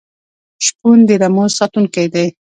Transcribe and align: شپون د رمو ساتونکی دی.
شپون 0.65 0.97
د 1.07 1.09
رمو 1.21 1.45
ساتونکی 1.57 2.05
دی. 2.13 2.25